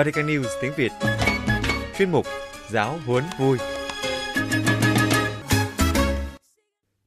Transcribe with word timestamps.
Vatican 0.00 0.26
News 0.26 0.48
tiếng 0.60 0.72
Việt 0.76 0.92
Chuyên 1.98 2.10
mục 2.10 2.26
Giáo 2.68 2.98
huấn 3.06 3.24
vui 3.38 3.58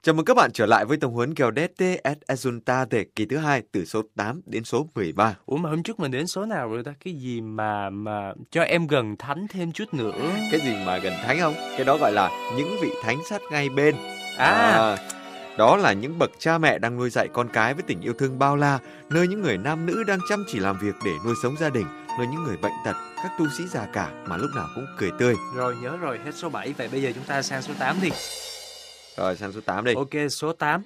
Chào 0.02 0.16
mừng 0.16 0.26
các 0.26 0.38
bạn 0.38 0.52
trở 0.54 0.66
lại 0.66 0.86
với 0.86 0.98
tổng 0.98 1.14
huấn 1.14 1.34
Gaudete 1.34 1.98
et 2.04 2.18
Exultate 2.28 3.04
kỳ 3.16 3.26
thứ 3.26 3.38
hai 3.38 3.62
từ 3.72 3.86
số 3.86 4.02
8 4.16 4.42
đến 4.46 4.64
số 4.64 4.88
13. 4.96 5.36
Ủa 5.46 5.58
mà 5.58 5.70
hôm 5.70 5.84
trước 5.84 6.00
mình 6.00 6.12
đến 6.12 6.28
số 6.28 6.46
nào 6.46 6.70
rồi 6.70 6.84
ta? 6.84 6.94
Cái 7.06 7.14
gì 7.14 7.42
mà 7.42 7.90
mà 7.90 8.34
cho 8.52 8.62
em 8.62 8.88
gần 8.88 9.16
thánh 9.18 9.48
thêm 9.50 9.72
chút 9.72 9.94
nữa? 9.94 10.32
Cái 10.52 10.60
gì 10.60 10.76
mà 10.86 10.98
gần 10.98 11.14
thánh 11.24 11.40
không? 11.40 11.54
Cái 11.78 11.86
đó 11.86 11.98
gọi 11.98 12.12
là 12.12 12.30
những 12.58 12.78
vị 12.82 12.90
thánh 13.04 13.18
sát 13.30 13.42
ngay 13.52 13.70
bên. 13.70 13.96
À, 14.38 14.48
À, 14.48 14.98
đó 15.58 15.78
là 15.78 15.94
những 15.94 16.20
bậc 16.20 16.32
cha 16.40 16.58
mẹ 16.58 16.80
đang 16.80 16.98
nuôi 16.98 17.10
dạy 17.10 17.28
con 17.34 17.48
cái 17.54 17.74
với 17.74 17.84
tình 17.88 18.02
yêu 18.02 18.14
thương 18.14 18.40
bao 18.40 18.56
la, 18.56 18.80
nơi 19.10 19.28
những 19.28 19.42
người 19.42 19.58
nam 19.58 19.86
nữ 19.86 20.04
đang 20.08 20.20
chăm 20.30 20.44
chỉ 20.48 20.60
làm 20.60 20.78
việc 20.82 20.96
để 21.06 21.12
nuôi 21.26 21.36
sống 21.44 21.56
gia 21.60 21.70
đình, 21.70 21.86
nơi 22.18 22.28
những 22.28 22.44
người 22.44 22.58
bệnh 22.58 22.74
tật, 22.86 22.96
các 23.24 23.32
tu 23.40 23.50
sĩ 23.50 23.68
già 23.68 23.86
cả 23.94 24.12
mà 24.28 24.38
lúc 24.38 24.52
nào 24.56 24.68
cũng 24.76 24.86
cười 24.98 25.12
tươi. 25.20 25.36
rồi 25.56 25.76
nhớ 25.82 25.98
rồi, 25.98 26.20
hết 26.26 26.32
số 26.36 26.50
7 26.50 26.74
vậy 26.74 26.88
bây 26.92 27.02
giờ 27.02 27.12
chúng 27.16 27.24
ta 27.24 27.42
sang 27.42 27.62
số 27.62 27.74
8 27.80 27.98
đi. 28.02 28.10
Rồi 29.18 29.36
sang 29.38 29.52
số 29.52 29.62
8 29.62 29.86
đây. 29.86 29.96
Ok, 29.96 30.10
số 30.30 30.54
8. 30.54 30.82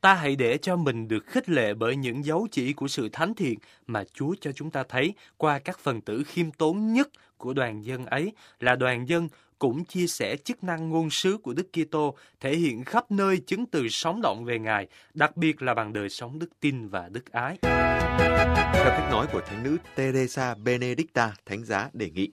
Ta 0.00 0.14
hãy 0.14 0.36
để 0.36 0.58
cho 0.58 0.76
mình 0.76 1.08
được 1.08 1.26
khích 1.26 1.48
lệ 1.48 1.74
bởi 1.74 1.96
những 1.96 2.24
dấu 2.24 2.48
chỉ 2.50 2.72
của 2.72 2.88
sự 2.88 3.08
thánh 3.12 3.34
thiện 3.34 3.58
mà 3.86 4.04
Chúa 4.14 4.34
cho 4.40 4.52
chúng 4.52 4.70
ta 4.70 4.84
thấy 4.88 5.14
qua 5.36 5.58
các 5.58 5.78
phần 5.78 6.00
tử 6.00 6.22
khiêm 6.26 6.50
tốn 6.50 6.92
nhất 6.92 7.08
của 7.36 7.52
đoàn 7.52 7.84
dân 7.84 8.06
ấy 8.06 8.32
là 8.60 8.76
đoàn 8.76 9.08
dân 9.08 9.28
cũng 9.62 9.84
chia 9.84 10.06
sẻ 10.06 10.36
chức 10.36 10.64
năng 10.64 10.88
ngôn 10.88 11.10
sứ 11.10 11.38
của 11.42 11.52
Đức 11.52 11.68
Kitô 11.72 12.16
thể 12.40 12.56
hiện 12.56 12.84
khắp 12.84 13.10
nơi 13.10 13.38
chứng 13.46 13.66
từ 13.66 13.88
sống 13.88 14.20
động 14.22 14.44
về 14.44 14.58
Ngài, 14.58 14.88
đặc 15.14 15.36
biệt 15.36 15.62
là 15.62 15.74
bằng 15.74 15.92
đời 15.92 16.08
sống 16.08 16.38
đức 16.38 16.50
tin 16.60 16.88
và 16.88 17.08
đức 17.08 17.32
ái. 17.32 17.58
Theo 17.62 18.84
cách 18.84 19.08
nói 19.10 19.26
của 19.32 19.40
thánh 19.46 19.62
nữ 19.62 19.76
Teresa 19.94 20.54
Benedicta, 20.54 21.34
thánh 21.46 21.64
giá 21.64 21.90
đề 21.92 22.10
nghị, 22.10 22.32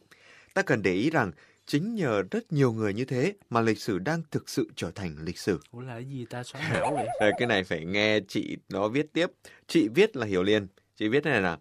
ta 0.54 0.62
cần 0.62 0.82
để 0.82 0.94
ý 0.94 1.10
rằng 1.10 1.32
chính 1.66 1.96
nhờ 1.96 2.22
rất 2.32 2.54
nhiều 2.54 2.72
người 2.72 2.94
như 2.94 3.06
thế 3.06 3.34
mà 3.50 3.62
lịch 3.62 3.80
sử 3.80 4.00
đang 4.00 4.22
thực 4.32 4.50
sự 4.50 4.70
trở 4.76 4.92
thành 4.92 5.16
lịch 5.24 5.40
sử. 5.40 5.60
Ủa 5.72 5.82
là 5.82 5.94
cái 5.94 6.06
gì 6.06 6.26
ta 6.30 6.44
xoắn 6.44 6.64
não 6.74 6.94
vậy? 6.96 7.08
Đây, 7.20 7.32
cái 7.38 7.48
này 7.48 7.64
phải 7.64 7.86
nghe 7.86 8.20
chị 8.28 8.58
nó 8.70 8.88
viết 8.88 9.14
tiếp. 9.14 9.28
Chị 9.68 9.88
viết 9.88 10.16
là 10.16 10.26
hiểu 10.26 10.44
liền. 10.44 10.68
Chị 10.96 11.08
viết 11.08 11.24
này 11.26 11.42
là 11.42 11.58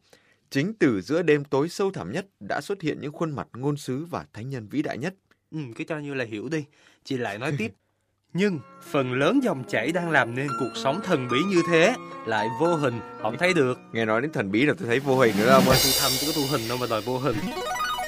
Chính 0.50 0.72
từ 0.78 1.00
giữa 1.00 1.22
đêm 1.22 1.44
tối 1.44 1.69
sâu 1.69 1.91
thẳm 1.91 2.12
nhất 2.12 2.27
đã 2.41 2.60
xuất 2.60 2.82
hiện 2.82 2.98
những 3.00 3.12
khuôn 3.12 3.30
mặt 3.30 3.48
ngôn 3.53 3.77
sứ 3.77 4.05
và 4.05 4.27
thánh 4.32 4.50
nhân 4.50 4.69
vĩ 4.69 4.82
đại 4.82 4.98
nhất. 4.98 5.14
Ừ, 5.50 5.58
cứ 5.77 5.84
cho 5.84 5.98
như 5.98 6.14
là 6.14 6.24
hiểu 6.24 6.48
đi. 6.48 6.64
Chị 7.04 7.16
lại 7.16 7.38
nói 7.38 7.52
tiếp. 7.58 7.72
Nhưng 8.32 8.58
phần 8.82 9.12
lớn 9.12 9.41
dòng 9.42 9.64
chảy 9.68 9.92
đang 9.92 10.10
làm 10.10 10.34
nên 10.34 10.48
cuộc 10.60 10.72
sống 10.74 11.00
thần 11.04 11.28
bí 11.30 11.38
như 11.48 11.62
thế 11.70 11.94
lại 12.27 12.48
vô 12.60 12.74
hình, 12.74 13.00
không 13.22 13.36
thấy 13.38 13.54
được. 13.54 13.78
Nghe 13.92 14.04
nói 14.04 14.20
đến 14.20 14.32
thần 14.32 14.50
bí 14.50 14.66
là 14.66 14.74
tôi 14.78 14.88
thấy 14.88 14.98
vô 14.98 15.19
hình 15.19 15.34
nữa. 15.38 15.60
Mà 15.66 15.72
tu 15.72 15.91
thăm 16.00 16.10
chứ 16.20 16.26
có 16.26 16.32
tu 16.36 16.46
hình 16.50 16.69
đâu 16.69 16.78
mà 16.80 16.86
đòi 16.91 17.00
vô 17.00 17.19
hình. 17.19 17.36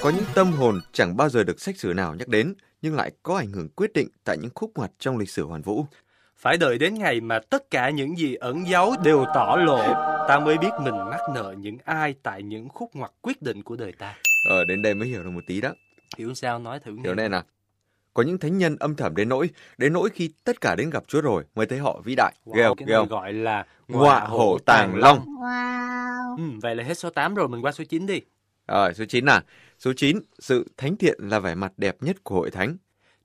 Có 0.02 0.11
những 0.11 0.24
tâm 0.34 0.52
hồn 0.52 0.80
chẳng 0.92 1.16
bao 1.16 1.28
giờ 1.28 1.44
được 1.44 1.61
sách 1.61 1.77
sử 1.78 1.92
nào 1.96 2.14
nhắc 2.14 2.28
đến, 2.28 2.55
nhưng 2.83 2.94
lại 2.94 3.11
có 3.22 3.36
ảnh 3.36 3.52
hưởng 3.52 3.68
quyết 3.68 3.92
định 3.92 4.08
tại 4.24 4.36
những 4.38 4.50
khúc 4.55 4.70
ngoặt 4.74 4.91
trong 4.98 5.18
lịch 5.18 5.30
sử 5.30 5.44
hoàn 5.44 5.62
vũ. 5.62 5.86
Phải 6.36 6.56
đợi 6.56 6.78
đến 6.78 6.94
ngày 6.94 7.20
mà 7.20 7.38
tất 7.50 7.70
cả 7.70 7.91
những 7.91 8.18
gì 8.18 8.34
ẩn 8.34 8.68
giấu 8.68 8.94
đều 9.05 9.24
tỏ 9.34 9.56
lộ, 9.64 9.83
ta 10.28 10.38
mới 10.38 10.58
biết 10.58 10.70
mình 10.83 10.94
mắc 11.11 11.20
nợ 11.34 11.55
những 11.58 11.78
ai 11.84 12.14
tại 12.22 12.42
những 12.42 12.68
khúc 12.68 12.91
ngoặt 12.94 13.11
quyết 13.20 13.42
định 13.42 13.62
của 13.62 13.77
đời 13.77 13.92
ta. 13.98 14.14
Ờ, 14.48 14.64
đến 14.64 14.83
đây 14.83 14.94
mới 14.94 15.08
hiểu 15.08 15.22
được 15.22 15.30
một 15.30 15.44
tí 15.46 15.61
đó. 15.61 15.74
Hiểu 16.19 16.34
sao 16.34 16.58
nói 16.58 16.80
thử 16.80 16.92
nghe. 16.92 17.03
Hiểu 17.03 17.14
đây 17.14 17.28
nào. 17.28 17.42
Có 18.14 18.22
những 18.22 18.39
thánh 18.39 18.58
nhân 18.58 18.77
âm 18.77 18.97
thầm 18.97 19.16
đến 19.16 19.28
nỗi, 19.28 19.50
đến 19.78 19.92
nỗi 19.92 20.11
khi 20.11 20.30
tất 20.44 20.61
cả 20.61 20.75
đến 20.75 20.91
gặp 20.91 21.05
Chúa 21.08 21.20
rồi 21.20 21.44
mới 21.55 21.67
thấy 21.67 21.78
họ 21.78 22.00
vĩ 22.05 22.14
đại. 22.17 22.34
Wow, 22.47 22.55
ghê 22.55 22.64
không? 22.67 22.77
cái 22.77 22.86
Ghê 22.86 22.92
này 22.92 23.00
không? 23.00 23.08
gọi 23.08 23.33
là 23.33 23.67
Ngọa 23.89 24.20
hổ 24.20 24.58
tàng 24.58 24.94
long. 24.94 25.27
Wow. 25.27 26.36
Ừ, 26.36 26.44
vậy 26.62 26.75
là 26.75 26.84
hết 26.84 26.98
số 26.98 27.11
8 27.11 27.34
rồi, 27.34 27.48
mình 27.48 27.64
qua 27.64 27.72
số 27.72 27.84
9 27.84 28.06
đi. 28.06 28.20
Rồi, 28.69 28.94
số 28.94 29.05
9 29.05 29.25
là 29.25 29.42
Số 29.78 29.92
9, 29.97 30.20
sự 30.39 30.69
thánh 30.77 30.97
thiện 30.97 31.19
là 31.20 31.39
vẻ 31.39 31.55
mặt 31.55 31.72
đẹp 31.77 31.97
nhất 32.00 32.17
của 32.24 32.34
hội 32.34 32.50
thánh. 32.50 32.77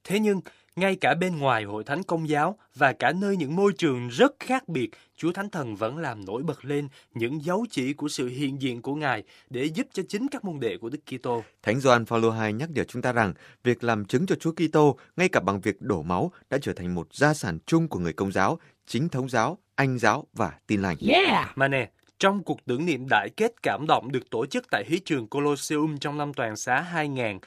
Thế 0.04 0.20
nhưng, 0.20 0.42
ngay 0.76 0.96
cả 0.96 1.16
bên 1.16 1.38
ngoài 1.38 1.64
hội 1.64 1.84
thánh 1.84 2.04
công 2.04 2.30
giáo 2.30 2.58
và 2.76 2.94
cả 2.94 3.12
nơi 3.12 3.38
những 3.38 3.56
môi 3.56 3.74
trường 3.74 4.08
rất 4.08 4.36
khác 4.40 4.70
biệt, 4.70 4.90
Chúa 5.18 5.32
Thánh 5.32 5.50
Thần 5.50 5.76
vẫn 5.76 5.98
làm 5.98 6.26
nổi 6.26 6.44
bật 6.44 6.66
lên 6.66 6.88
những 7.14 7.44
dấu 7.44 7.66
chỉ 7.70 7.94
của 7.94 8.08
sự 8.08 8.28
hiện 8.28 8.62
diện 8.62 8.82
của 8.82 8.96
Ngài 8.96 9.24
để 9.50 9.66
giúp 9.66 9.88
cho 9.94 10.04
chính 10.10 10.28
các 10.28 10.46
môn 10.46 10.60
đệ 10.60 10.78
của 10.78 10.90
Đức 10.90 11.00
Kitô. 11.06 11.44
Thánh 11.64 11.80
Gioan 11.80 12.06
Phaolô 12.06 12.34
II 12.44 12.54
nhắc 12.54 12.70
nhở 12.72 12.84
chúng 12.84 13.02
ta 13.02 13.12
rằng 13.12 13.34
việc 13.64 13.84
làm 13.84 14.06
chứng 14.06 14.26
cho 14.26 14.36
Chúa 14.36 14.52
Kitô 14.52 14.98
ngay 15.18 15.30
cả 15.30 15.40
bằng 15.40 15.60
việc 15.60 15.82
đổ 15.82 16.02
máu 16.02 16.32
đã 16.50 16.58
trở 16.62 16.74
thành 16.74 16.96
một 16.96 17.08
gia 17.14 17.34
sản 17.34 17.60
chung 17.66 17.88
của 17.88 18.00
người 18.00 18.14
công 18.14 18.32
giáo, 18.32 18.60
chính 18.88 19.10
thống 19.10 19.30
giáo, 19.30 19.58
anh 19.76 19.98
giáo 19.98 20.28
và 20.34 20.52
tin 20.68 20.82
lành. 20.82 20.98
Mà 21.56 21.68
nè, 21.68 21.90
trong 22.20 22.44
cuộc 22.44 22.66
tưởng 22.66 22.86
niệm 22.86 23.08
đại 23.10 23.30
kết 23.38 23.64
cảm 23.64 23.88
động 23.88 24.12
được 24.12 24.30
tổ 24.30 24.46
chức 24.46 24.66
tại 24.72 24.84
hí 24.88 25.00
trường 25.00 25.28
Colosseum 25.28 25.98
trong 25.98 26.18
năm 26.18 26.34
toàn 26.34 26.56
xá 26.56 26.82
2000, 26.82 27.40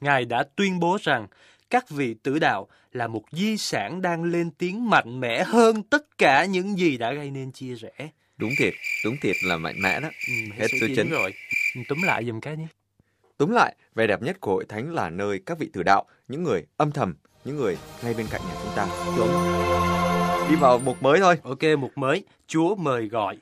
Ngài 0.00 0.24
đã 0.24 0.44
tuyên 0.56 0.80
bố 0.80 0.98
rằng 1.02 1.26
các 1.70 1.90
vị 1.90 2.14
tử 2.22 2.38
đạo 2.38 2.68
là 2.92 3.06
một 3.06 3.22
di 3.32 3.56
sản 3.56 4.02
đang 4.02 4.24
lên 4.24 4.50
tiếng 4.50 4.90
mạnh 4.90 5.20
mẽ 5.20 5.44
hơn 5.44 5.82
tất 5.82 6.18
cả 6.18 6.44
những 6.44 6.78
gì 6.78 6.96
đã 6.98 7.12
gây 7.12 7.30
nên 7.30 7.52
chia 7.52 7.74
rẽ. 7.74 8.10
Đúng 8.36 8.50
thiệt, 8.58 8.74
đúng 9.04 9.16
thiệt 9.22 9.36
là 9.44 9.56
mạnh 9.56 9.76
mẽ 9.82 10.00
đó. 10.00 10.08
Ừ, 10.28 10.32
Hết 10.58 10.66
số 10.80 10.86
chín 10.86 10.96
chín. 10.96 11.10
rồi. 11.10 11.34
Ừ, 11.74 11.80
Túm 11.88 12.02
lại 12.02 12.24
dùm 12.24 12.40
cái 12.40 12.56
nhé. 12.56 12.66
Túm 13.36 13.50
lại, 13.50 13.76
vẻ 13.94 14.06
đẹp 14.06 14.22
nhất 14.22 14.36
của 14.40 14.52
hội 14.52 14.64
thánh 14.68 14.94
là 14.94 15.10
nơi 15.10 15.40
các 15.46 15.58
vị 15.58 15.68
tử 15.72 15.82
đạo, 15.82 16.04
những 16.28 16.42
người 16.42 16.66
âm 16.76 16.92
thầm, 16.92 17.14
những 17.44 17.56
người 17.56 17.76
ngay 18.02 18.14
bên 18.14 18.26
cạnh 18.30 18.40
nhà 18.48 18.54
chúng 18.62 18.72
ta. 18.76 18.86
Đi 20.50 20.56
vào 20.56 20.78
mục 20.78 21.02
mới 21.02 21.20
thôi. 21.20 21.36
Ok, 21.42 21.62
mục 21.78 21.98
mới. 21.98 22.24
Chúa 22.46 22.74
mời 22.74 23.08
gọi. 23.08 23.38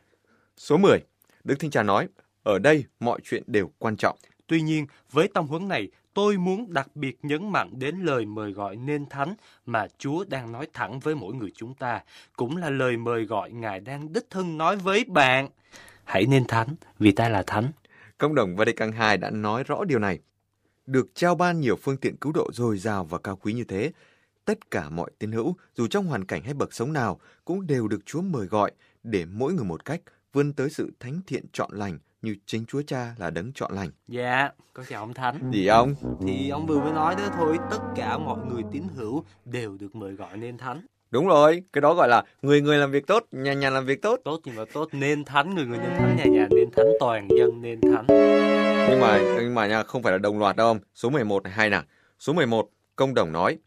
Số 0.56 0.76
10. 0.76 0.98
Đức 1.44 1.54
Thánh 1.60 1.70
Cha 1.70 1.82
nói, 1.82 2.08
ở 2.42 2.58
đây 2.58 2.84
mọi 3.00 3.20
chuyện 3.24 3.42
đều 3.46 3.70
quan 3.78 3.96
trọng. 3.96 4.18
Tuy 4.46 4.60
nhiên, 4.60 4.86
với 5.12 5.28
tâm 5.34 5.46
huấn 5.46 5.68
này, 5.68 5.88
tôi 6.18 6.36
muốn 6.36 6.72
đặc 6.72 6.96
biệt 6.96 7.18
nhấn 7.22 7.52
mạnh 7.52 7.70
đến 7.78 7.96
lời 7.96 8.26
mời 8.26 8.52
gọi 8.52 8.76
nên 8.76 9.06
thánh 9.06 9.34
mà 9.66 9.86
Chúa 9.98 10.24
đang 10.28 10.52
nói 10.52 10.66
thẳng 10.72 11.00
với 11.00 11.14
mỗi 11.14 11.34
người 11.34 11.52
chúng 11.54 11.74
ta, 11.74 12.02
cũng 12.36 12.56
là 12.56 12.70
lời 12.70 12.96
mời 12.96 13.24
gọi 13.24 13.50
Ngài 13.50 13.80
đang 13.80 14.12
đích 14.12 14.30
thân 14.30 14.58
nói 14.58 14.76
với 14.76 15.04
bạn. 15.04 15.48
Hãy 16.04 16.26
nên 16.26 16.44
thánh, 16.44 16.68
vì 16.98 17.12
ta 17.12 17.28
là 17.28 17.42
thánh. 17.46 17.72
Công 18.18 18.34
đồng 18.34 18.56
Vatican 18.56 18.90
II 18.90 19.16
đã 19.16 19.30
nói 19.30 19.64
rõ 19.64 19.84
điều 19.84 19.98
này. 19.98 20.18
Được 20.86 21.14
trao 21.14 21.34
ban 21.34 21.60
nhiều 21.60 21.76
phương 21.76 21.96
tiện 21.96 22.16
cứu 22.16 22.32
độ 22.32 22.50
dồi 22.52 22.78
dào 22.78 23.04
và 23.04 23.18
cao 23.18 23.36
quý 23.36 23.52
như 23.52 23.64
thế, 23.64 23.92
tất 24.44 24.70
cả 24.70 24.88
mọi 24.88 25.10
tín 25.18 25.32
hữu, 25.32 25.56
dù 25.74 25.86
trong 25.86 26.06
hoàn 26.06 26.24
cảnh 26.24 26.42
hay 26.42 26.54
bậc 26.54 26.74
sống 26.74 26.92
nào, 26.92 27.20
cũng 27.44 27.66
đều 27.66 27.88
được 27.88 28.06
Chúa 28.06 28.20
mời 28.20 28.46
gọi 28.46 28.72
để 29.02 29.24
mỗi 29.24 29.52
người 29.52 29.64
một 29.64 29.84
cách 29.84 30.00
vươn 30.32 30.52
tới 30.52 30.70
sự 30.70 30.92
thánh 31.00 31.20
thiện 31.26 31.44
trọn 31.52 31.70
lành 31.72 31.98
như 32.22 32.36
chính 32.46 32.66
Chúa 32.66 32.82
Cha 32.82 33.14
là 33.18 33.30
đấng 33.30 33.52
chọn 33.52 33.72
lành. 33.74 33.90
Dạ, 34.08 34.50
con 34.72 34.86
chào 34.88 35.02
ông 35.02 35.14
Thánh. 35.14 35.50
Gì 35.52 35.66
ông? 35.66 35.94
Thì 36.26 36.48
ông 36.50 36.66
vừa 36.66 36.80
mới 36.80 36.92
nói 36.92 37.14
đó 37.14 37.28
thôi, 37.36 37.58
tất 37.70 37.80
cả 37.96 38.18
mọi 38.18 38.38
người 38.46 38.62
tín 38.72 38.82
hữu 38.96 39.24
đều 39.44 39.76
được 39.76 39.96
mời 39.96 40.12
gọi 40.12 40.36
nên 40.36 40.58
thánh. 40.58 40.80
Đúng 41.10 41.26
rồi, 41.26 41.62
cái 41.72 41.80
đó 41.80 41.94
gọi 41.94 42.08
là 42.08 42.24
người 42.42 42.60
người 42.60 42.78
làm 42.78 42.90
việc 42.90 43.06
tốt, 43.06 43.24
nhà 43.32 43.52
nhà 43.52 43.70
làm 43.70 43.86
việc 43.86 44.02
tốt. 44.02 44.20
Tốt 44.24 44.40
nhưng 44.44 44.56
mà 44.56 44.64
tốt 44.72 44.88
nên 44.92 45.24
thánh, 45.24 45.54
người 45.54 45.66
người 45.66 45.78
nên 45.78 45.90
thánh, 45.98 46.16
nhà 46.16 46.24
nhà 46.24 46.46
nên 46.50 46.70
thánh, 46.76 46.86
toàn 47.00 47.28
dân 47.38 47.62
nên 47.62 47.80
thánh. 47.80 48.06
Nhưng 48.90 49.00
mà 49.00 49.20
nhưng 49.38 49.54
mà 49.54 49.66
nha, 49.66 49.82
không 49.82 50.02
phải 50.02 50.12
là 50.12 50.18
đồng 50.18 50.38
loạt 50.38 50.56
đâu 50.56 50.66
ông. 50.66 50.78
Số 50.94 51.10
11 51.10 51.42
này 51.42 51.52
hay 51.52 51.70
nè. 51.70 51.82
Số 52.18 52.32
11, 52.32 52.68
công 52.96 53.14
đồng 53.14 53.32
nói, 53.32 53.58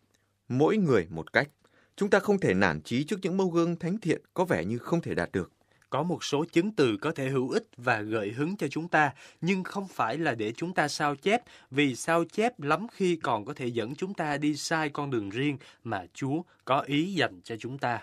mỗi 0.49 0.77
người 0.77 1.07
một 1.09 1.33
cách. 1.33 1.49
Chúng 1.95 2.09
ta 2.09 2.19
không 2.19 2.39
thể 2.39 2.53
nản 2.53 2.81
chí 2.81 3.03
trước 3.03 3.19
những 3.21 3.37
mâu 3.37 3.47
gương 3.47 3.75
thánh 3.75 3.97
thiện 3.97 4.21
có 4.33 4.45
vẻ 4.45 4.65
như 4.65 4.77
không 4.77 5.01
thể 5.01 5.15
đạt 5.15 5.31
được. 5.31 5.51
Có 5.91 6.03
một 6.03 6.23
số 6.23 6.45
chứng 6.45 6.71
từ 6.71 6.97
có 6.97 7.11
thể 7.11 7.29
hữu 7.29 7.49
ích 7.49 7.67
và 7.77 8.01
gợi 8.01 8.31
hứng 8.31 8.57
cho 8.57 8.67
chúng 8.67 8.87
ta, 8.87 9.13
nhưng 9.41 9.63
không 9.63 9.87
phải 9.87 10.17
là 10.17 10.35
để 10.35 10.51
chúng 10.51 10.73
ta 10.73 10.87
sao 10.87 11.15
chép, 11.15 11.41
vì 11.71 11.95
sao 11.95 12.23
chép 12.33 12.59
lắm 12.59 12.87
khi 12.93 13.15
còn 13.15 13.45
có 13.45 13.53
thể 13.53 13.67
dẫn 13.67 13.95
chúng 13.95 14.13
ta 14.13 14.37
đi 14.37 14.55
sai 14.55 14.89
con 14.89 15.11
đường 15.11 15.29
riêng 15.29 15.57
mà 15.83 16.05
Chúa 16.13 16.41
có 16.65 16.79
ý 16.79 17.13
dành 17.13 17.41
cho 17.43 17.55
chúng 17.59 17.77
ta. 17.77 17.99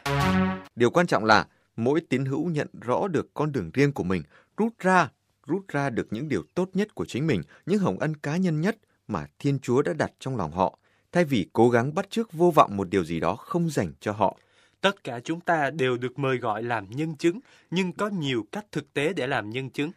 Điều 0.77 0.91
quan 0.91 1.07
trọng 1.07 1.25
là 1.25 1.47
mỗi 1.77 2.01
tín 2.01 2.25
hữu 2.25 2.51
nhận 2.51 2.69
rõ 2.81 3.09
được 3.09 3.35
con 3.35 3.53
đường 3.53 3.71
riêng 3.75 3.93
của 3.93 4.05
mình, 4.05 4.23
rút 4.57 4.73
ra, 4.79 5.11
rút 5.47 5.69
ra 5.69 5.91
được 5.91 6.07
những 6.11 6.29
điều 6.29 6.43
tốt 6.55 6.71
nhất 6.75 6.95
của 6.95 7.05
chính 7.05 7.27
mình, 7.27 7.43
những 7.67 7.79
hồng 7.79 7.99
ân 7.99 8.17
cá 8.17 8.37
nhân 8.37 8.61
nhất 8.61 8.77
mà 9.09 9.27
Thiên 9.39 9.59
Chúa 9.59 9.83
đã 9.83 9.93
đặt 9.93 10.13
trong 10.19 10.37
lòng 10.37 10.53
họ, 10.53 10.79
thay 11.13 11.25
vì 11.25 11.47
cố 11.53 11.71
gắng 11.71 11.95
bắt 11.95 12.11
chước 12.11 12.33
vô 12.33 12.51
vọng 12.51 12.77
một 12.77 12.89
điều 12.89 13.05
gì 13.05 13.21
đó 13.21 13.37
không 13.37 13.71
dành 13.71 13.93
cho 14.01 14.13
họ. 14.13 14.39
Tất 14.81 15.05
cả 15.05 15.21
chúng 15.25 15.41
ta 15.41 15.71
đều 15.71 15.97
được 15.97 16.19
mời 16.19 16.39
gọi 16.39 16.63
làm 16.63 16.91
nhân 16.91 17.17
chứng, 17.17 17.41
nhưng 17.71 17.93
có 17.93 18.09
nhiều 18.09 18.47
cách 18.53 18.67
thực 18.73 18.95
tế 18.95 19.13
để 19.13 19.27
làm 19.27 19.51
nhân 19.51 19.71
chứng. 19.71 19.91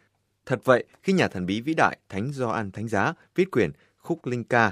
Thật 0.45 0.59
vậy, 0.63 0.85
khi 1.03 1.13
nhà 1.13 1.27
thần 1.27 1.45
bí 1.45 1.61
vĩ 1.61 1.73
đại 1.73 1.97
Thánh 2.09 2.31
Gioan 2.33 2.71
Thánh 2.71 2.87
Giá 2.87 3.13
viết 3.35 3.51
quyển 3.51 3.71
Khúc 3.97 4.25
Linh 4.25 4.43
Ca, 4.43 4.71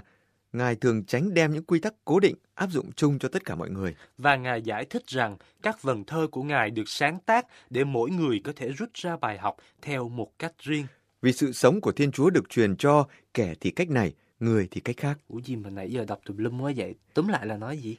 Ngài 0.54 0.76
thường 0.76 1.04
tránh 1.04 1.34
đem 1.34 1.54
những 1.54 1.64
quy 1.64 1.80
tắc 1.80 1.94
cố 2.06 2.20
định 2.20 2.36
áp 2.56 2.70
dụng 2.72 2.92
chung 2.92 3.20
cho 3.20 3.30
tất 3.30 3.46
cả 3.46 3.56
mọi 3.56 3.70
người. 3.70 3.96
Và 4.18 4.36
Ngài 4.36 4.62
giải 4.62 4.86
thích 4.86 5.08
rằng 5.08 5.38
các 5.62 5.82
vần 5.82 6.04
thơ 6.04 6.28
của 6.32 6.44
Ngài 6.44 6.72
được 6.72 6.90
sáng 6.90 7.20
tác 7.26 7.48
để 7.70 7.84
mỗi 7.84 8.10
người 8.10 8.42
có 8.44 8.52
thể 8.56 8.70
rút 8.70 8.90
ra 8.94 9.18
bài 9.18 9.38
học 9.38 9.58
theo 9.82 10.10
một 10.10 10.40
cách 10.40 10.54
riêng. 10.60 10.86
Vì 11.22 11.32
sự 11.32 11.52
sống 11.52 11.82
của 11.82 11.92
Thiên 11.92 12.12
Chúa 12.12 12.30
được 12.30 12.50
truyền 12.50 12.76
cho 12.76 13.08
kẻ 13.34 13.54
thì 13.60 13.72
cách 13.72 13.90
này, 13.90 14.14
người 14.40 14.68
thì 14.72 14.82
cách 14.82 14.98
khác. 14.98 15.18
Ủa 15.28 15.42
gì 15.42 15.56
mà 15.56 15.70
nãy 15.70 15.92
giờ 15.92 16.06
đọc 16.08 16.20
tùm 16.26 16.38
lum 16.38 16.62
quá 16.62 16.72
vậy? 16.76 16.96
Túm 17.14 17.28
lại 17.28 17.46
là 17.46 17.58
nói 17.58 17.78
gì? 17.78 17.98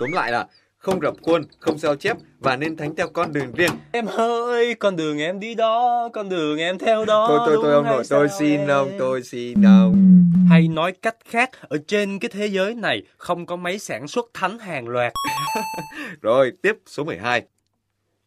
Tóm 0.00 0.12
lại 0.12 0.32
là 0.32 0.48
không 0.78 1.00
rập 1.00 1.14
khuôn, 1.22 1.42
không 1.58 1.78
sao 1.78 1.96
chép 1.96 2.16
và 2.38 2.56
nên 2.56 2.76
thánh 2.76 2.94
theo 2.96 3.08
con 3.08 3.32
đường 3.32 3.52
riêng. 3.52 3.70
Em 3.92 4.06
ơi, 4.06 4.74
con 4.74 4.96
đường 4.96 5.18
em 5.18 5.40
đi 5.40 5.54
đó, 5.54 6.08
con 6.12 6.28
đường 6.28 6.58
em 6.58 6.78
theo 6.78 7.04
đó. 7.04 7.26
Tôi 7.28 7.38
tôi 7.46 7.58
tôi 7.62 7.74
ông 7.74 7.84
nội, 7.84 8.04
tôi 8.08 8.28
xin 8.38 8.60
em? 8.60 8.68
ông, 8.68 8.90
tôi 8.98 9.22
xin 9.22 9.62
ông. 9.62 10.24
Hay 10.50 10.68
nói 10.68 10.92
cách 10.92 11.16
khác, 11.24 11.50
ở 11.60 11.78
trên 11.86 12.18
cái 12.18 12.30
thế 12.32 12.46
giới 12.46 12.74
này 12.74 13.02
không 13.16 13.46
có 13.46 13.56
máy 13.56 13.78
sản 13.78 14.08
xuất 14.08 14.30
thánh 14.34 14.58
hàng 14.58 14.88
loạt. 14.88 15.12
Rồi, 16.22 16.52
tiếp 16.62 16.76
số 16.86 17.04
12. 17.04 17.42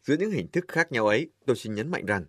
Giữa 0.02 0.16
những 0.16 0.30
hình 0.30 0.48
thức 0.52 0.64
khác 0.68 0.92
nhau 0.92 1.06
ấy, 1.06 1.30
tôi 1.46 1.56
xin 1.56 1.74
nhấn 1.74 1.90
mạnh 1.90 2.06
rằng 2.06 2.24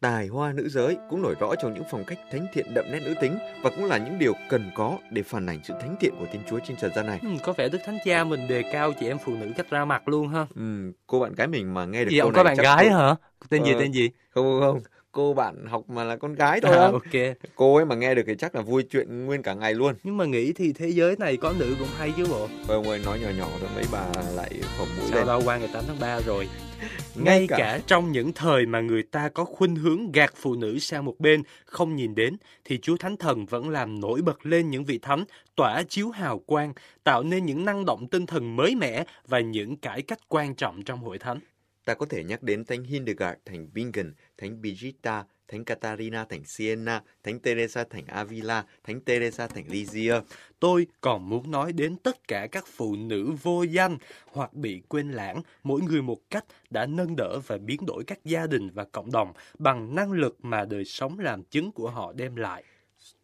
tài 0.00 0.26
hoa 0.26 0.52
nữ 0.52 0.68
giới 0.68 0.96
cũng 1.10 1.22
nổi 1.22 1.34
rõ 1.40 1.54
trong 1.62 1.74
những 1.74 1.84
phong 1.90 2.04
cách 2.04 2.18
thánh 2.32 2.46
thiện 2.52 2.66
đậm 2.74 2.84
nét 2.92 3.00
nữ 3.04 3.14
tính 3.20 3.38
và 3.62 3.70
cũng 3.70 3.84
là 3.84 3.98
những 3.98 4.18
điều 4.18 4.32
cần 4.50 4.70
có 4.74 4.98
để 5.10 5.22
phản 5.22 5.46
ảnh 5.46 5.60
sự 5.64 5.74
thánh 5.80 5.96
thiện 6.00 6.14
của 6.18 6.26
Thiên 6.32 6.42
Chúa 6.50 6.58
trên 6.68 6.76
trần 6.76 6.90
gian 6.94 7.06
này. 7.06 7.18
Ừ, 7.22 7.28
có 7.42 7.52
vẻ 7.52 7.68
Đức 7.68 7.78
Thánh 7.84 7.98
Cha 8.04 8.24
mình 8.24 8.48
đề 8.48 8.62
cao 8.72 8.92
chị 9.00 9.06
em 9.06 9.18
phụ 9.24 9.34
nữ 9.36 9.52
cách 9.56 9.70
ra 9.70 9.84
mặt 9.84 10.08
luôn 10.08 10.28
ha. 10.28 10.46
Ừ, 10.54 10.92
cô 11.06 11.20
bạn 11.20 11.34
gái 11.34 11.46
mình 11.46 11.74
mà 11.74 11.84
nghe 11.84 12.04
được 12.04 12.10
Gì 12.10 12.18
câu 12.18 12.26
ông 12.26 12.32
này 12.32 12.44
có 12.44 12.44
bạn 12.44 12.56
chắc 12.56 12.62
gái 12.62 12.90
hả? 12.90 13.16
Tên 13.48 13.64
gì 13.64 13.72
Ờ, 13.72 13.80
tên 13.80 13.92
gì? 13.92 14.10
Không 14.30 14.44
không 14.44 14.60
không, 14.60 14.82
cô 15.16 15.34
bạn 15.34 15.66
học 15.66 15.90
mà 15.90 16.04
là 16.04 16.16
con 16.16 16.34
gái 16.34 16.60
thôi 16.60 16.76
À, 16.76 16.84
ok. 16.92 17.36
Cô 17.54 17.76
ấy 17.76 17.84
mà 17.84 17.94
nghe 17.94 18.14
được 18.14 18.22
thì 18.26 18.34
chắc 18.38 18.54
là 18.54 18.60
vui 18.62 18.82
chuyện 18.82 19.26
nguyên 19.26 19.42
cả 19.42 19.54
ngày 19.54 19.74
luôn. 19.74 19.94
Nhưng 20.02 20.16
mà 20.16 20.24
nghĩ 20.24 20.52
thì 20.52 20.72
thế 20.72 20.88
giới 20.88 21.16
này 21.18 21.36
có 21.36 21.54
nữ 21.58 21.76
cũng 21.78 21.88
hay 21.98 22.12
chứ 22.16 22.26
bộ. 22.30 22.48
Ông 22.68 22.88
ơi 22.88 23.00
nói 23.04 23.20
nhỏ 23.20 23.28
nhỏ 23.38 23.48
thôi 23.60 23.68
mấy 23.74 23.84
bà 23.92 24.06
lại 24.34 24.50
phồng 24.78 24.88
mũi 24.98 25.06
Sao 25.08 25.18
lên. 25.18 25.26
đâu 25.26 25.42
qua 25.44 25.56
ngày 25.58 25.68
8 25.72 25.84
tháng 25.88 26.00
3 26.00 26.20
rồi. 26.20 26.48
Ngay 27.14 27.24
Ngay 27.38 27.46
cả- 27.48 27.56
cả 27.58 27.80
trong 27.86 28.12
những 28.12 28.32
thời 28.32 28.66
mà 28.66 28.80
người 28.80 29.02
ta 29.02 29.28
có 29.28 29.44
khuynh 29.44 29.76
hướng 29.76 30.12
gạt 30.12 30.32
phụ 30.36 30.54
nữ 30.54 30.78
sang 30.78 31.04
một 31.04 31.14
bên, 31.18 31.42
không 31.64 31.96
nhìn 31.96 32.14
đến, 32.14 32.36
thì 32.64 32.78
Chúa 32.82 32.96
Thánh 32.96 33.16
Thần 33.16 33.46
vẫn 33.46 33.68
làm 33.68 34.00
nổi 34.00 34.22
bật 34.22 34.46
lên 34.46 34.70
những 34.70 34.84
vị 34.84 34.98
thánh, 35.02 35.24
tỏa 35.56 35.82
chiếu 35.88 36.10
hào 36.10 36.38
quang, 36.38 36.72
tạo 37.04 37.22
nên 37.22 37.46
những 37.46 37.64
năng 37.64 37.84
động 37.84 38.08
tinh 38.08 38.26
thần 38.26 38.56
mới 38.56 38.74
mẻ 38.74 39.04
và 39.28 39.40
những 39.40 39.76
cải 39.76 40.02
cách 40.02 40.18
quan 40.28 40.54
trọng 40.54 40.82
trong 40.82 40.98
hội 40.98 41.18
thánh. 41.18 41.38
Ta 41.86 41.94
có 41.94 42.06
thể 42.06 42.24
nhắc 42.24 42.42
đến 42.42 42.64
Thánh 42.64 42.84
Hildegard 42.84 43.38
thành 43.44 43.68
Bingen, 43.74 44.12
Thánh 44.38 44.60
Brigitta, 44.60 45.24
Thánh 45.48 45.64
Catarina 45.64 46.24
thành 46.24 46.44
Siena, 46.44 47.02
Thánh 47.22 47.40
Teresa 47.40 47.84
thành 47.90 48.06
Avila, 48.06 48.64
Thánh 48.84 49.00
Teresa 49.00 49.46
thành 49.46 49.64
Lizia. 49.68 50.22
Tôi 50.60 50.86
còn 51.00 51.28
muốn 51.28 51.50
nói 51.50 51.72
đến 51.72 51.96
tất 51.96 52.28
cả 52.28 52.46
các 52.52 52.64
phụ 52.66 52.96
nữ 52.96 53.32
vô 53.42 53.62
danh 53.62 53.98
hoặc 54.26 54.54
bị 54.54 54.82
quên 54.88 55.10
lãng, 55.10 55.42
mỗi 55.62 55.80
người 55.80 56.02
một 56.02 56.18
cách 56.30 56.44
đã 56.70 56.86
nâng 56.86 57.16
đỡ 57.16 57.40
và 57.46 57.58
biến 57.58 57.86
đổi 57.86 58.04
các 58.06 58.24
gia 58.24 58.46
đình 58.46 58.70
và 58.74 58.84
cộng 58.84 59.12
đồng 59.12 59.32
bằng 59.58 59.94
năng 59.94 60.12
lực 60.12 60.44
mà 60.44 60.64
đời 60.64 60.84
sống 60.84 61.18
làm 61.18 61.42
chứng 61.42 61.72
của 61.72 61.90
họ 61.90 62.12
đem 62.12 62.36
lại. 62.36 62.64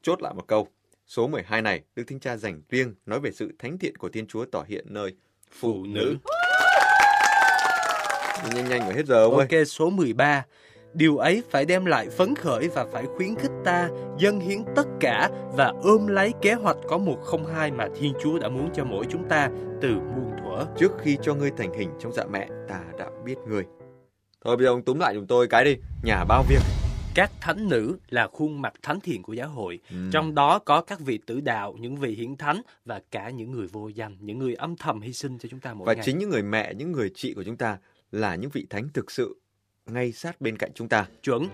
Chốt 0.03 0.23
lại 0.23 0.35
một 0.35 0.47
câu. 0.47 0.69
Số 1.07 1.29
12 1.29 1.63
này, 1.63 1.83
Đức 1.97 2.05
Thánh 2.07 2.21
Cha 2.21 2.37
dành 2.37 2.63
riêng 2.69 2.95
nói 3.07 3.21
về 3.21 3.33
sự 3.33 3.53
thánh 3.59 3.79
thiện 3.79 3.97
của 3.97 4.09
Thiên 4.09 4.27
Chúa 4.27 4.45
tỏ 4.45 4.65
hiện 4.69 4.87
nơi 4.89 5.17
Phụ 5.51 5.85
nữ. 5.85 6.17
Nhanh 8.55 8.69
nhanh 8.69 8.81
rồi 8.85 8.95
hết 8.95 9.07
giờ 9.07 9.23
ông 9.25 9.37
ơi. 9.37 9.47
Ok, 9.51 9.67
số 9.67 9.91
13. 9.91 10.45
Điều 10.95 11.17
ấy 11.17 11.43
phải 11.51 11.65
đem 11.65 11.85
lại 11.85 12.09
phấn 12.11 12.37
khởi 12.37 12.69
và 12.69 12.87
phải 12.93 13.05
khuyến 13.17 13.35
khích 13.35 13.51
ta 13.65 13.89
dâng 14.19 14.41
hiến 14.41 14.59
tất 14.77 14.87
cả 15.01 15.31
và 15.57 15.73
ôm 15.83 16.07
lấy 16.07 16.33
kế 16.43 16.55
hoạch 16.55 16.77
có 16.89 16.99
102 16.99 17.71
mà 17.71 17.89
Thiên 18.01 18.13
Chúa 18.23 18.39
đã 18.39 18.49
muốn 18.49 18.71
cho 18.75 18.85
mỗi 18.85 19.05
chúng 19.11 19.29
ta 19.29 19.51
từ 19.81 19.89
muôn 19.89 20.31
thuở. 20.43 20.67
Trước 20.79 20.93
khi 21.03 21.19
cho 21.23 21.35
ngươi 21.35 21.51
thành 21.57 21.73
hình 21.79 21.91
trong 22.01 22.13
dạ 22.13 22.25
mẹ, 22.33 22.49
ta 22.69 22.81
đã 22.99 23.07
biết 23.25 23.37
ngươi. 23.49 23.65
Thôi 24.45 24.57
bây 24.57 24.67
giờ 24.67 24.71
ông 24.71 24.83
túm 24.83 24.99
lại 24.99 25.15
chúng 25.15 25.27
tôi 25.27 25.47
cái 25.49 25.65
đi. 25.65 25.77
Nhà 26.05 26.25
bao 26.25 26.45
việc. 26.49 26.61
Các 27.15 27.31
thánh 27.41 27.69
nữ 27.69 27.99
là 28.11 28.29
khuôn 28.33 28.63
mặt 28.63 28.73
thánh 28.83 29.01
thiện 29.01 29.23
của 29.23 29.33
giáo 29.33 29.49
hội. 29.49 29.79
Ừ. 29.91 29.97
Trong 30.13 30.35
đó 30.35 30.59
có 30.59 30.81
các 30.81 31.01
vị 31.01 31.19
tử 31.27 31.41
đạo, 31.41 31.77
những 31.81 31.97
vị 31.97 32.15
hiển 32.15 32.37
thánh 32.37 32.63
và 32.85 33.01
cả 33.11 33.31
những 33.31 33.51
người 33.51 33.67
vô 33.67 33.89
danh, 33.89 34.17
những 34.21 34.39
người 34.39 34.55
âm 34.55 34.77
thầm 34.77 35.01
hy 35.01 35.13
sinh 35.13 35.39
cho 35.39 35.49
chúng 35.49 35.61
ta 35.61 35.75
mỗi 35.75 35.87
Và 35.87 35.95
ngày. 35.95 36.03
chính 36.07 36.19
những 36.19 36.31
người 36.31 36.43
mẹ, 36.43 36.75
những 36.75 36.93
người 36.93 37.11
chị 37.15 37.35
của 37.35 37.43
chúng 37.45 37.57
ta 37.57 37.79
là 38.13 38.35
những 38.35 38.51
vị 38.51 38.67
thánh 38.71 38.89
thực 38.95 39.11
sự 39.11 39.37
ngay 39.87 40.13
sát 40.13 40.41
bên 40.41 40.57
cạnh 40.57 40.71
chúng 40.75 40.89
ta. 40.89 41.07
chuẩn. 41.23 41.49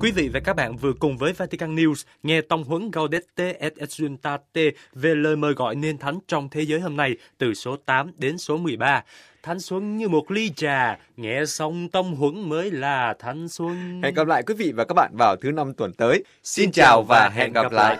Quý 0.00 0.10
vị 0.10 0.28
và 0.32 0.40
các 0.40 0.56
bạn 0.56 0.76
vừa 0.76 0.92
cùng 0.92 1.18
với 1.18 1.32
Vatican 1.32 1.76
News 1.76 2.04
nghe 2.22 2.40
tông 2.40 2.64
huấn 2.64 2.90
Gaudete 2.90 3.52
et 3.52 3.76
Exsultate 3.76 4.70
về 4.94 5.14
lời 5.14 5.36
mời 5.36 5.52
gọi 5.52 5.74
nên 5.74 5.98
thánh 5.98 6.18
trong 6.28 6.48
thế 6.48 6.62
giới 6.62 6.80
hôm 6.80 6.96
nay 6.96 7.16
từ 7.38 7.54
số 7.54 7.76
8 7.76 8.12
đến 8.16 8.38
số 8.38 8.56
13. 8.56 9.04
Thanh 9.42 9.60
xuân 9.60 9.96
như 9.96 10.08
một 10.08 10.30
ly 10.30 10.50
trà, 10.56 10.98
nghe 11.16 11.44
xong 11.46 11.88
tông 11.88 12.16
huấn 12.16 12.48
mới 12.48 12.70
là 12.70 13.14
thanh 13.18 13.48
xuân. 13.48 14.00
Hẹn 14.02 14.14
gặp 14.14 14.26
lại 14.26 14.42
quý 14.42 14.54
vị 14.54 14.72
và 14.72 14.84
các 14.84 14.94
bạn 14.94 15.10
vào 15.18 15.36
thứ 15.36 15.52
năm 15.52 15.74
tuần 15.74 15.92
tới. 15.92 16.24
Xin 16.42 16.72
chào 16.72 17.02
và 17.02 17.28
hẹn 17.28 17.52
gặp 17.52 17.72
lại. 17.72 17.98